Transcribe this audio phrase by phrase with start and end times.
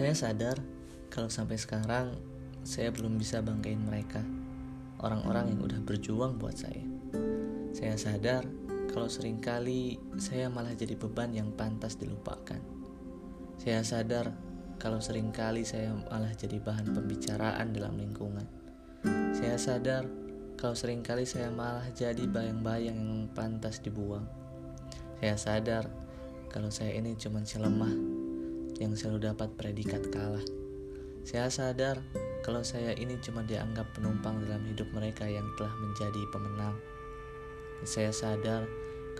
[0.00, 0.56] Saya sadar
[1.12, 2.16] kalau sampai sekarang
[2.64, 4.24] saya belum bisa banggain mereka,
[5.04, 6.80] orang-orang yang udah berjuang buat saya.
[7.76, 8.48] Saya sadar
[8.88, 12.56] kalau sering kali saya malah jadi beban yang pantas dilupakan.
[13.60, 14.32] Saya sadar
[14.80, 18.48] kalau sering kali saya malah jadi bahan pembicaraan dalam lingkungan.
[19.36, 20.08] Saya sadar
[20.56, 24.24] kalau sering kali saya malah jadi bayang-bayang yang pantas dibuang.
[25.20, 25.84] Saya sadar
[26.48, 27.60] kalau saya ini cuma si
[28.80, 30.42] yang selalu dapat predikat kalah.
[31.20, 32.00] Saya sadar
[32.40, 36.74] kalau saya ini cuma dianggap penumpang dalam hidup mereka yang telah menjadi pemenang.
[37.84, 38.64] Saya sadar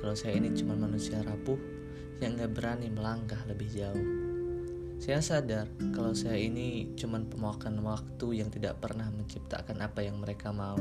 [0.00, 1.60] kalau saya ini cuma manusia rapuh
[2.24, 4.06] yang gak berani melangkah lebih jauh.
[5.00, 10.52] Saya sadar kalau saya ini cuma pemakan waktu yang tidak pernah menciptakan apa yang mereka
[10.52, 10.80] mau.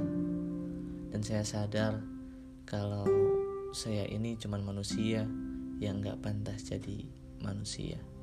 [1.11, 1.99] Dan saya sadar
[2.67, 3.07] kalau
[3.71, 5.23] saya ini cuma manusia
[5.79, 7.07] yang gak pantas jadi
[7.39, 8.18] manusia.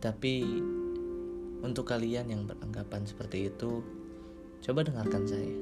[0.00, 0.40] Tapi
[1.60, 3.84] untuk kalian yang beranggapan seperti itu,
[4.64, 5.56] coba dengarkan saya.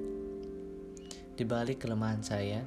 [1.34, 2.62] Di balik kelemahan saya,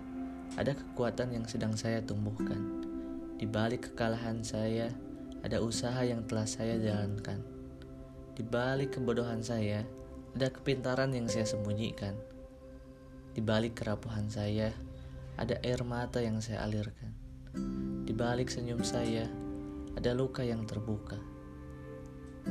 [0.60, 2.84] ada kekuatan yang sedang saya tumbuhkan.
[3.40, 4.92] Di balik kekalahan saya,
[5.48, 7.40] ada usaha yang telah saya jalankan.
[8.36, 9.88] Di balik kebodohan saya,
[10.36, 12.20] ada kepintaran yang saya sembunyikan.
[13.32, 14.76] Di balik kerapuhan saya,
[15.40, 17.16] ada air mata yang saya alirkan.
[18.04, 19.24] Di balik senyum saya,
[19.96, 21.31] ada luka yang terbuka.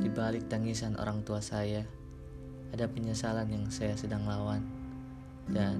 [0.01, 1.85] Di balik tangisan orang tua saya,
[2.73, 4.65] ada penyesalan yang saya sedang lawan.
[5.45, 5.77] Dan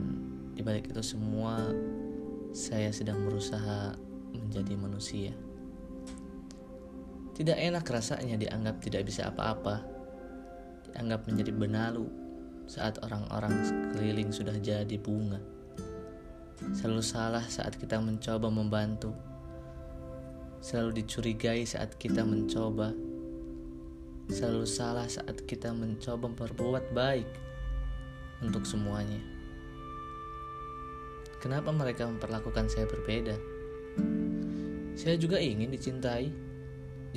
[0.54, 1.58] di balik itu semua,
[2.54, 3.98] saya sedang berusaha
[4.30, 5.34] menjadi manusia.
[7.34, 9.82] Tidak enak rasanya dianggap tidak bisa apa-apa,
[10.86, 12.06] dianggap menjadi benalu
[12.70, 15.42] saat orang-orang sekeliling sudah jadi bunga.
[16.78, 19.18] Selalu salah saat kita mencoba membantu,
[20.62, 22.94] selalu dicurigai saat kita mencoba
[24.30, 27.30] selalu salah saat kita mencoba berbuat baik
[28.46, 29.18] untuk semuanya.
[31.42, 33.34] Kenapa mereka memperlakukan saya berbeda?
[34.94, 36.30] Saya juga ingin dicintai,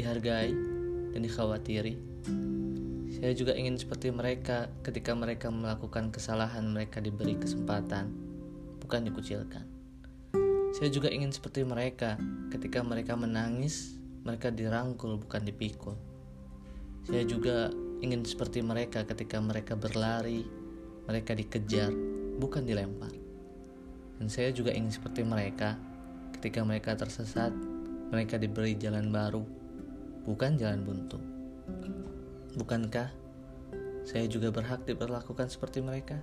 [0.01, 0.57] dihargai,
[1.13, 2.01] dan dikhawatiri.
[3.21, 8.09] Saya juga ingin seperti mereka ketika mereka melakukan kesalahan mereka diberi kesempatan,
[8.81, 9.69] bukan dikucilkan.
[10.75, 12.17] Saya juga ingin seperti mereka
[12.49, 15.95] ketika mereka menangis, mereka dirangkul bukan dipikul.
[17.05, 17.69] Saya juga
[18.01, 20.45] ingin seperti mereka ketika mereka berlari,
[21.05, 21.93] mereka dikejar,
[22.41, 23.13] bukan dilempar.
[24.21, 25.77] Dan saya juga ingin seperti mereka
[26.33, 27.53] ketika mereka tersesat,
[28.09, 29.45] mereka diberi jalan baru,
[30.25, 31.21] bukan jalan buntu.
[32.57, 33.09] Bukankah
[34.05, 36.21] saya juga berhak diperlakukan seperti mereka?